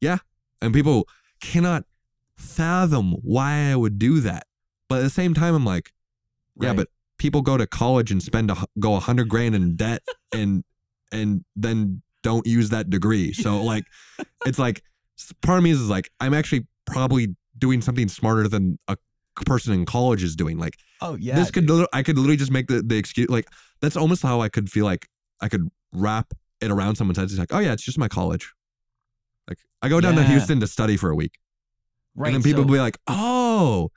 [0.00, 0.18] yeah.
[0.60, 1.06] And people
[1.40, 1.84] cannot
[2.36, 4.46] fathom why I would do that.
[4.88, 5.92] But at the same time, I'm like,
[6.60, 6.76] yeah, Right.
[6.76, 10.02] but people go to college and spend a, go a hundred grand in debt
[10.34, 10.64] and
[11.12, 13.32] and then don't use that degree.
[13.32, 13.84] So like,
[14.46, 14.82] it's like
[15.42, 18.96] part of me is like I'm actually probably doing something smarter than a
[19.46, 20.58] person in college is doing.
[20.58, 23.46] Like oh yeah, this could I could literally just make the the excuse like
[23.80, 25.08] that's almost how I could feel like
[25.40, 27.24] I could wrap it around someone's head.
[27.24, 28.52] It's like, oh yeah, it's just my college.
[29.48, 31.38] Like I go down to Houston to study for a week,
[32.14, 32.28] right.
[32.28, 33.90] and then people so will be like, oh,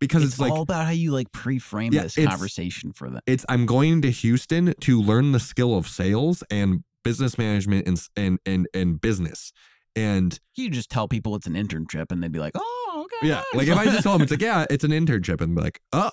[0.00, 3.20] because it's, it's, like all about how you like pre-frame Yeah, this conversation for them.
[3.26, 8.00] it's I'm going to Houston to learn the skill of sales and business management and
[8.16, 9.52] and and and business.
[9.94, 13.42] And You just tell people it's an internship, and they'd be like, "Oh, okay." yeah,
[13.54, 15.80] like if I just tell them it's like, yeah, it's an internship, and be like,
[15.92, 16.10] oh,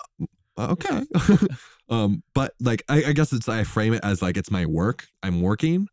[0.58, 1.02] okay.
[1.88, 5.06] um, but like I, I guess it's I frame it as like it's my work.
[5.22, 5.88] I'm working,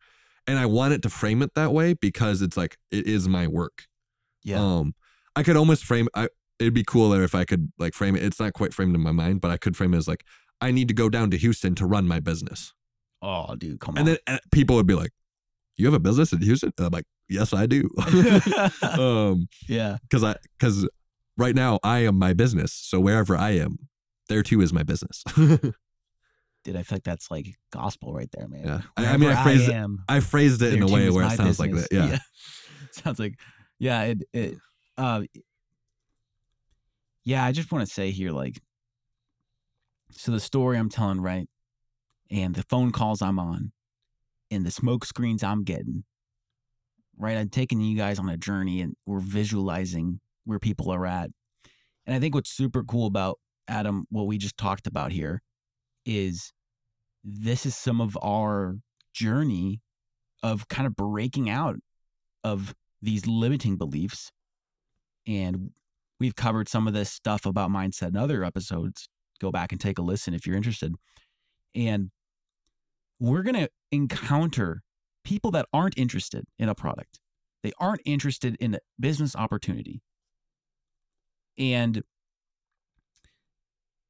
[0.48, 3.48] and I want it to frame it that way because it's like it is my
[3.48, 3.88] work.
[4.44, 4.96] yeah, Um,
[5.36, 6.08] I could almost frame.
[6.16, 8.24] I it'd be cooler if I could like frame it.
[8.24, 10.24] It's not quite framed in my mind, but I could frame it as like
[10.62, 12.74] I need to go down to Houston to run my business,
[13.22, 14.00] oh, dude, come on.
[14.00, 14.18] and on.
[14.26, 15.12] then uh, people would be like,
[15.76, 17.90] "You have a business in Houston?" And I'm like, "Yes, I do."
[18.84, 20.88] um, yeah, because I because
[21.38, 22.74] right now I am my business.
[22.74, 23.90] So wherever I am,
[24.32, 25.24] there too is my business.
[25.36, 28.64] dude, I feel like that's like gospel right there, man.
[28.66, 28.82] Yeah.
[28.98, 31.32] I- I mean, I phrased it- am, I phrased it in a way where it
[31.38, 31.90] sounds like business.
[31.92, 32.10] that.
[32.10, 32.18] Yeah.
[32.92, 33.36] sounds like
[33.80, 34.04] yeah.
[34.04, 34.58] It it
[34.98, 35.22] uh
[37.24, 37.44] yeah.
[37.46, 38.60] I just want to say here, like,
[40.12, 41.48] so the story I'm telling, right,
[42.30, 43.72] and the phone calls I'm on,
[44.50, 46.04] and the smoke screens I'm getting,
[47.18, 47.38] right.
[47.38, 51.30] I'm taking you guys on a journey, and we're visualizing where people are at,
[52.06, 53.40] and I think what's super cool about
[53.72, 55.42] Adam, what we just talked about here,
[56.06, 56.52] is
[57.24, 58.76] this is some of our
[59.14, 59.82] journey
[60.44, 61.78] of kind of breaking out
[62.44, 64.32] of these limiting beliefs.
[65.26, 65.72] And
[66.20, 69.08] we've covered some of this stuff about mindset in other episodes.
[69.40, 70.94] Go back and take a listen if you're interested.
[71.74, 72.12] And
[73.20, 74.82] we're going to encounter
[75.24, 77.20] people that aren't interested in a product,
[77.64, 80.02] they aren't interested in a business opportunity.
[81.58, 82.04] And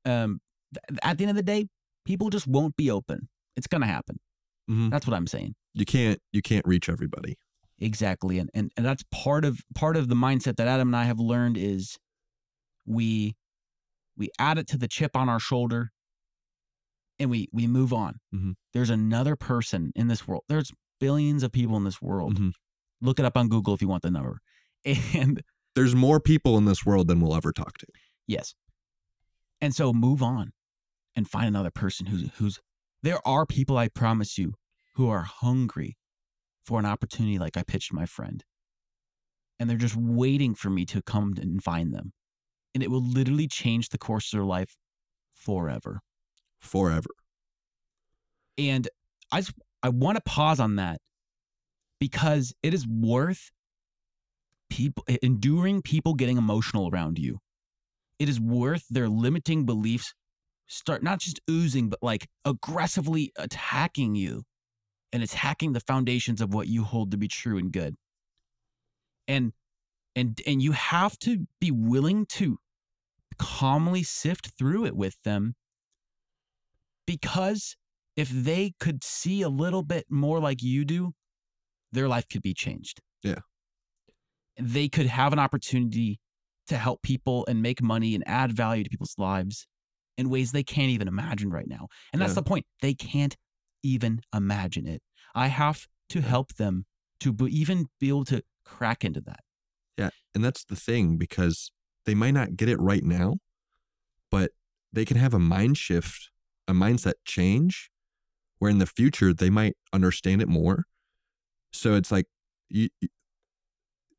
[0.05, 0.39] um,
[0.73, 1.67] th- at the end of the day,
[2.05, 3.29] people just won't be open.
[3.55, 4.19] It's going to happen.
[4.69, 4.89] Mhm.
[4.91, 5.55] That's what I'm saying.
[5.73, 7.37] You can't you can't reach everybody.
[7.79, 8.37] Exactly.
[8.39, 11.19] And, and and that's part of part of the mindset that Adam and I have
[11.19, 11.97] learned is
[12.85, 13.35] we
[14.17, 15.91] we add it to the chip on our shoulder
[17.19, 18.19] and we we move on.
[18.33, 18.53] Mhm.
[18.73, 20.43] There's another person in this world.
[20.47, 22.37] There's billions of people in this world.
[22.39, 22.51] Mhm.
[23.01, 24.39] Look it up on Google if you want the number.
[25.15, 25.41] And
[25.75, 27.87] There's more people in this world than we'll ever talk to.
[28.27, 28.53] yes.
[29.61, 30.53] And so move on
[31.15, 32.59] and find another person who's who's
[33.03, 34.55] there are people I promise you
[34.95, 35.97] who are hungry
[36.63, 38.43] for an opportunity like I pitched my friend.
[39.59, 42.13] And they're just waiting for me to come and find them.
[42.73, 44.75] And it will literally change the course of their life
[45.33, 46.01] forever.
[46.59, 47.09] Forever.
[48.57, 48.87] And
[49.31, 50.99] I just, I want to pause on that
[51.99, 53.51] because it is worth
[54.69, 57.39] people enduring people getting emotional around you.
[58.21, 60.13] It is worth their limiting beliefs
[60.67, 64.43] start not just oozing but like aggressively attacking you
[65.11, 67.95] and attacking the foundations of what you hold to be true and good.
[69.27, 69.53] And
[70.15, 72.59] and and you have to be willing to
[73.39, 75.55] calmly sift through it with them
[77.07, 77.75] because
[78.15, 81.13] if they could see a little bit more like you do,
[81.91, 83.01] their life could be changed.
[83.23, 83.39] Yeah.
[84.59, 86.19] They could have an opportunity
[86.67, 89.67] to help people and make money and add value to people's lives
[90.17, 91.87] in ways they can't even imagine right now.
[92.13, 92.35] And that's Yeah.
[92.35, 92.65] the point.
[92.81, 93.35] They can't
[93.83, 95.01] even imagine it.
[95.33, 96.85] I have to help them
[97.21, 99.39] to be, even be able to crack into that.
[99.97, 100.09] Yeah.
[100.35, 101.71] And that's the thing because
[102.05, 103.35] they might not get it right now,
[104.29, 104.51] but
[104.93, 106.29] they can have a mind shift,
[106.67, 107.89] a mindset change
[108.59, 110.83] where in the future they might understand it more.
[111.73, 112.27] So it's like
[112.69, 113.09] you, you-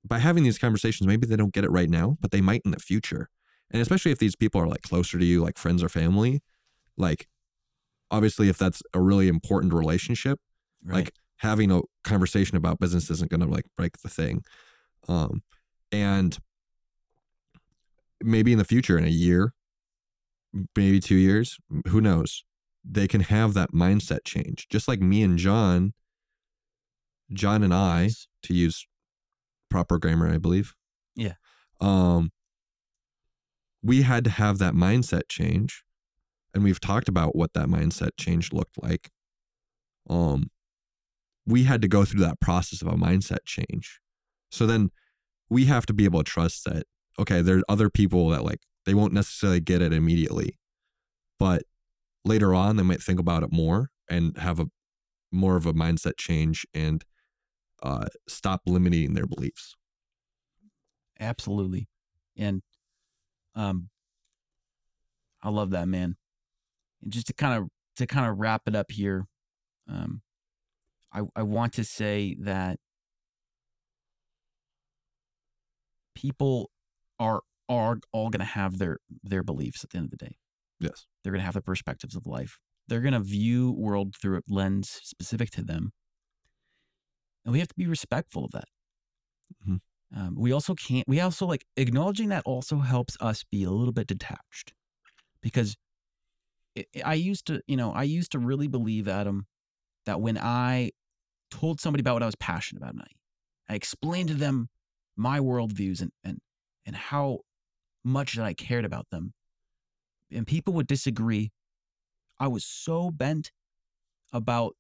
[0.05, 2.73] by having these conversations, maybe they don't get it right now, but they might in
[2.73, 3.29] the future.
[3.71, 6.43] And especially if these people are like closer to you, like friends or family,
[6.97, 7.27] like
[8.11, 10.39] obviously if that's a really important relationship
[10.85, 10.97] Right.
[10.97, 14.43] like having a conversation about business isn't going to like break the thing
[15.09, 15.43] um
[15.93, 16.39] and
[18.21, 19.55] maybe in the future in a year
[20.77, 22.45] maybe 2 years who knows
[22.85, 25.93] they can have that mindset change just like me and John
[27.33, 28.11] John and I
[28.43, 28.87] to use
[29.73, 30.75] proper grammar I believe.
[31.17, 31.35] Yeah.
[31.81, 32.31] um
[33.83, 35.83] we had to have that mindset change
[36.55, 39.11] and we've talked about what that mindset change looked like.
[40.09, 40.51] Um
[41.47, 43.99] we had to go through that process of a mindset change.
[44.51, 44.91] So then
[45.49, 46.85] we have to be able to trust that
[47.19, 50.59] okay there's other people that like they won't necessarily get it immediately
[51.39, 51.63] but
[52.25, 54.67] later on they might think about it more and have a
[55.31, 57.05] more of a mindset change and
[57.83, 59.75] uh, stop limiting their beliefs
[61.23, 61.89] Absolutely.
[62.37, 62.63] And
[63.55, 63.89] um
[65.43, 66.17] I love that man.
[67.03, 69.27] And just to kind of to kind of wrap it up here,
[69.89, 70.23] um
[71.13, 72.79] I I want to say that
[76.15, 76.71] people
[77.19, 80.37] are are all going to have their their beliefs at the end of the day.
[80.81, 82.59] yes They're going to have their perspectives of life.
[82.89, 85.93] They're going to view world through a lens specific to them.
[87.45, 88.69] And we have to be respectful of that.
[89.67, 89.81] Mhm.
[90.15, 93.93] Um, we also can't, we also like acknowledging that also helps us be a little
[93.93, 94.75] bit detached
[95.41, 95.77] because
[96.75, 99.47] it, I used to, you know, I used to really believe, Adam,
[100.07, 100.91] that when I
[101.51, 104.69] told somebody about what I was passionate about and I, I explained to them
[105.17, 106.41] my worldviews and, and,
[106.87, 107.41] and how
[108.05, 109.33] much that I cared about them,
[110.31, 111.53] and people would disagree,
[112.39, 113.53] I was so bent
[114.33, 114.77] about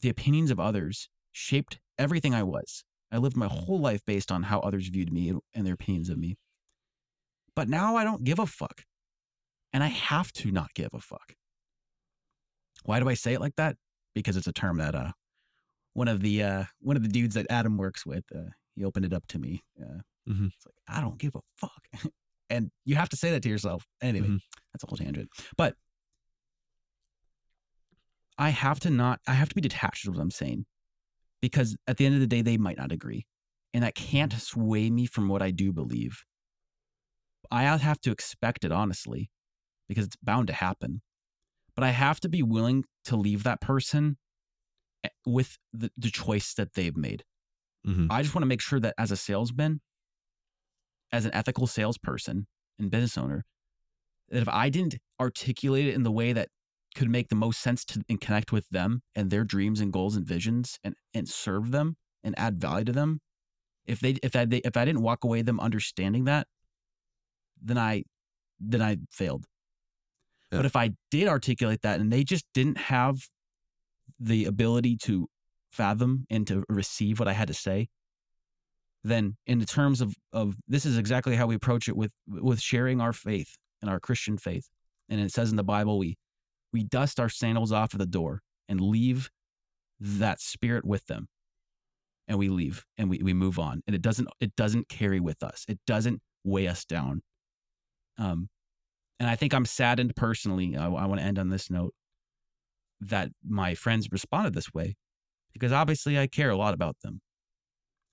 [0.00, 2.84] the opinions of others shaped everything I was.
[3.12, 6.18] I lived my whole life based on how others viewed me and- their opinions of
[6.18, 6.36] me.
[7.56, 8.84] But now I don't give a fuck.
[9.72, 11.34] And I have to not give a fuck.
[12.84, 13.76] Why do I say it like that?
[14.14, 15.12] Because it's a term that uh
[15.92, 19.04] one of the uh one of the dudes that Adam works with, uh, he opened
[19.04, 19.62] it up to me.
[19.80, 20.46] Uh, Mhm.
[20.54, 21.82] It's like I don't give a fuck.
[22.50, 23.86] and you have to say that to yourself.
[24.00, 24.40] Anyway, Mhm.
[24.72, 25.28] that's a whole tangent.
[25.56, 25.76] But
[28.38, 30.64] I have to not, I have to be detached of what I'm saying
[31.40, 33.26] because at the end of the day, they might not agree.
[33.72, 36.24] And that can't sway me from what I do believe.
[37.50, 39.30] I have to expect it, honestly,
[39.88, 41.02] because it's bound to happen.
[41.74, 44.18] But I have to be willing to leave that person
[45.04, 47.24] eh, with the, the choice that they've made.
[47.86, 48.08] Mhm.
[48.10, 49.80] I just want to make sure that as a salesman,
[51.12, 52.46] as an ethical salesperson
[52.78, 53.44] and business owner,
[54.28, 56.48] that if I didn't articulate it in the way that
[56.94, 60.16] could make the most sense to and connect with them and their dreams and goals
[60.16, 63.20] and visions and and serve them and add value to them,
[63.86, 66.46] if they if I they, if I didn't walk away them understanding that,
[67.62, 68.04] then I
[68.58, 69.46] then I failed.
[70.50, 70.58] Yeah.
[70.58, 73.18] But if I did articulate that and they just didn't have
[74.18, 75.28] the ability to
[75.70, 77.88] fathom and to receive what I had to say,
[79.04, 82.60] then in the terms of of this is exactly how we approach it with with
[82.60, 84.68] sharing our faith and our Christian faith.
[85.08, 86.16] And it says in the Bible we
[86.72, 89.30] we dust our sandals off of the door and leave
[89.98, 91.28] that spirit with them.
[92.28, 93.82] And we leave and we, we move on.
[93.86, 95.64] And it doesn't it doesn't carry with us.
[95.68, 97.22] It doesn't weigh us down.
[98.18, 98.48] Um
[99.18, 100.76] and I think I'm saddened personally.
[100.76, 101.92] I, I want to end on this note
[103.00, 104.96] that my friends responded this way
[105.52, 107.20] because obviously I care a lot about them.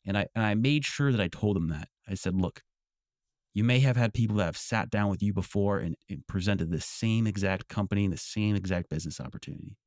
[0.05, 1.89] And I and I made sure that I told them that.
[2.07, 2.63] I said, look,
[3.53, 6.71] you may have had people that have sat down with you before and, and presented
[6.71, 9.77] the same exact company and the same exact business opportunity.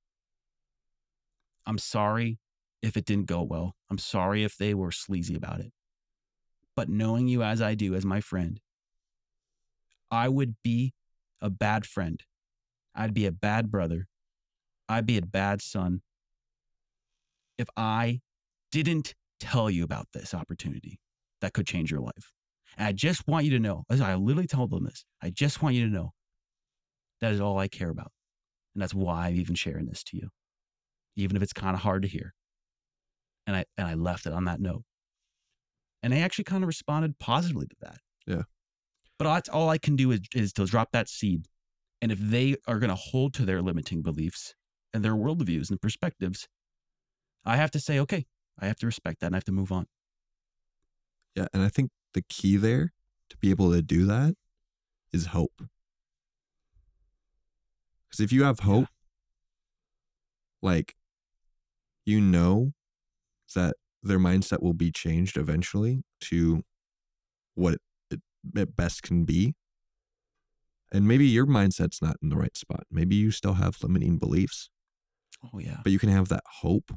[1.66, 2.38] I'm sorry
[2.82, 3.74] if it didn't go well.
[3.90, 5.72] I'm sorry if they were sleazy about it.
[6.74, 8.60] But knowing you as I do, as my friend,
[10.10, 10.94] I would be
[11.40, 12.22] a bad friend.
[12.94, 14.08] I'd be a bad brother.
[14.88, 16.02] I'd be a bad son
[17.58, 18.20] if I
[18.72, 20.98] didn't tell you about this opportunity
[21.40, 22.32] that could change your life.
[22.76, 25.62] And I just want you to know, as I literally told them this, I just
[25.62, 26.12] want you to know
[27.20, 28.12] that is all I care about.
[28.74, 30.28] And that's why I'm even sharing this to you,
[31.16, 32.34] even if it's kind of hard to hear.
[33.46, 34.84] And I and I left it on that note.
[36.02, 37.98] And they actually kind of responded positively to that.
[38.26, 38.42] Yeah.
[39.18, 41.46] But that's all I can do is, is to drop that seed.
[42.00, 44.54] And if they are going to hold to their limiting beliefs
[44.94, 46.48] and their worldviews and perspectives,
[47.44, 48.24] I have to say, okay,
[48.58, 49.86] I have to respect that and I have to move on.
[51.36, 52.92] Yeah, and I think the key there
[53.28, 54.34] to be able to do that
[55.12, 55.62] is hope.
[58.08, 58.88] Because if you have hope,
[60.62, 60.94] like
[62.04, 62.72] you know
[63.54, 66.62] that their mindset will be changed eventually to
[67.54, 67.74] what
[68.10, 68.20] it,
[68.56, 69.54] it best can be.
[70.92, 72.84] And maybe your mindset's not in the right spot.
[72.90, 74.70] Maybe you still have limiting beliefs,
[75.52, 75.78] Oh yeah.
[75.84, 76.90] but you can have that hope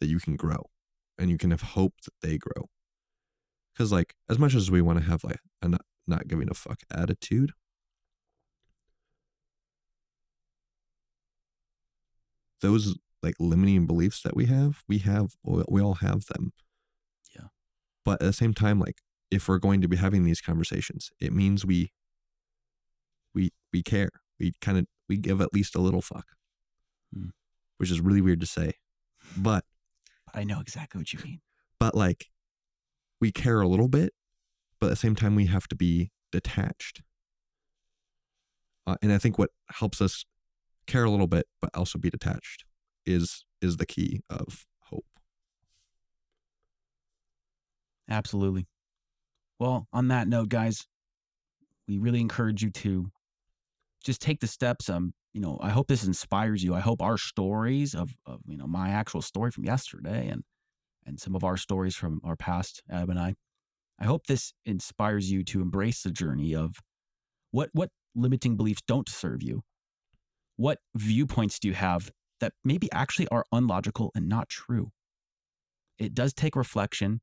[0.00, 0.70] that you can grow
[1.18, 2.70] and you can have hope that they grow.
[3.72, 6.54] Because, like, as much as we want to have like a not, not giving a
[6.54, 7.52] fuck attitude,
[12.60, 16.52] those like limiting beliefs that we have, we have, we all have them.
[17.34, 17.46] Yeah.
[18.04, 18.98] But at the same time, like,
[19.30, 21.92] if we're going to be having these conversations, it means we,
[23.34, 24.10] we, we care.
[24.38, 26.26] We kind of, we give at least a little fuck,
[27.14, 27.28] Hmm.
[27.78, 28.72] which is really weird to say,
[29.36, 29.64] but
[30.34, 31.40] I know exactly what you mean.
[31.78, 32.26] but like
[33.22, 34.12] we care a little bit
[34.78, 37.00] but at the same time we have to be detached
[38.86, 40.24] uh, and i think what helps us
[40.86, 42.64] care a little bit but also be detached
[43.06, 45.06] is is the key of hope
[48.12, 48.66] Absolutely.
[49.58, 50.86] Well, on that note, guys,
[51.88, 53.10] we really encourage you to
[54.04, 54.90] just take the steps.
[54.90, 56.74] Um, you know, I hope this inspires you.
[56.74, 60.42] I hope our stories of, of you know, my actual story from yesterday and
[61.06, 63.34] and some of our stories from our past, Ab and I.
[63.98, 66.76] I hope this inspires you to embrace the journey of
[67.50, 69.62] what what limiting beliefs don't serve you.
[70.56, 74.90] What viewpoints do you have that maybe actually are unlogical and not true?
[75.98, 77.20] It does take reflection.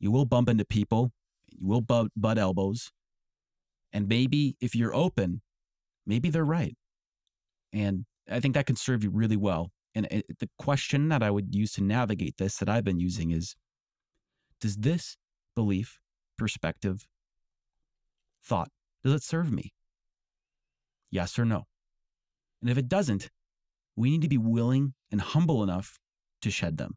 [0.00, 1.12] You will bump into people,
[1.48, 2.90] you will butt, butt elbows.
[3.92, 5.40] And maybe if you're open,
[6.06, 6.76] maybe they're right.
[7.72, 9.70] And I think that can serve you really well.
[9.94, 13.30] And it, the question that I would use to navigate this that I've been using
[13.30, 13.54] is
[14.60, 15.16] Does this
[15.54, 16.00] belief,
[16.36, 17.06] perspective,
[18.42, 18.68] thought,
[19.02, 19.72] does it serve me?
[21.10, 21.64] Yes or no?
[22.60, 23.30] And if it doesn't,
[23.96, 25.98] we need to be willing and humble enough
[26.42, 26.96] to shed them.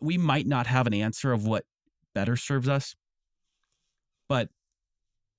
[0.00, 1.64] We might not have an answer of what
[2.14, 2.94] better serves us,
[4.28, 4.48] but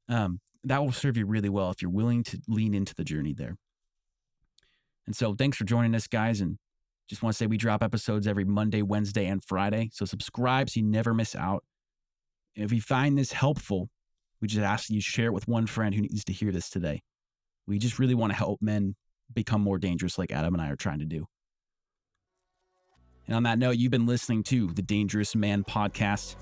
[0.09, 3.33] um, that will serve you really well if you're willing to lean into the journey
[3.33, 3.57] there.
[5.07, 6.41] And so, thanks for joining us, guys.
[6.41, 6.57] And
[7.09, 9.89] just want to say we drop episodes every Monday, Wednesday, and Friday.
[9.93, 11.63] So, subscribe so you never miss out.
[12.55, 13.89] And if you find this helpful,
[14.41, 16.69] we just ask that you share it with one friend who needs to hear this
[16.69, 17.01] today.
[17.67, 18.95] We just really want to help men
[19.33, 21.27] become more dangerous, like Adam and I are trying to do.
[23.27, 26.35] And on that note, you've been listening to the Dangerous Man podcast.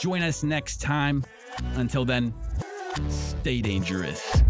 [0.00, 1.24] Join us next time.
[1.74, 2.34] Until then,
[3.08, 4.42] stay dangerous.